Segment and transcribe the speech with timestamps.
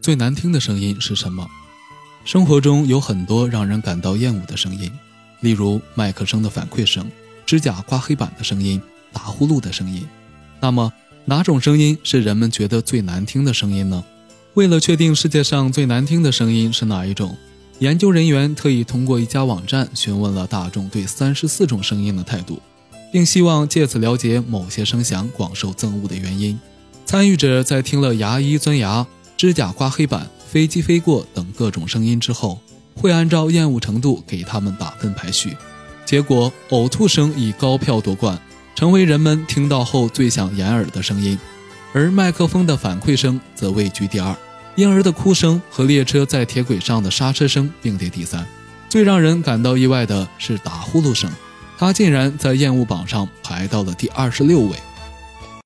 [0.00, 1.46] 最难听的声音是什么？
[2.24, 4.90] 生活中有很多让人感到厌恶的声音，
[5.40, 7.10] 例如麦克声的反馈声、
[7.44, 8.80] 指甲刮黑板的声音、
[9.12, 10.06] 打呼噜的声音。
[10.58, 10.90] 那么，
[11.26, 14.02] 哪种声音是人们觉得最难听的声音呢？
[14.54, 17.36] 为了确定世界上最难听的声音是哪一种，
[17.80, 22.62] 研究人员特意通过一家网站询问了大众对三十四种声音的态度，
[23.12, 26.58] 并希望借此了解某些声响广受憎恶的原因。
[27.04, 29.06] 参与者在听了牙医钻牙、
[29.40, 32.60] 指甲刮黑板、飞机飞过等各种声音之后，
[32.94, 35.56] 会按照厌恶程度给他们打分排序。
[36.04, 38.38] 结果，呕吐声以高票夺冠，
[38.74, 41.38] 成为人们听到后最想掩耳的声音。
[41.94, 44.36] 而麦克风的反馈声则位居第二，
[44.76, 48.46] 婴儿的哭声和列车在铁轨上的刹车声并列第三。
[48.90, 51.32] 最让人感到意外的是打呼噜声，
[51.78, 54.76] 它竟然在厌恶榜上排到了第二十六位。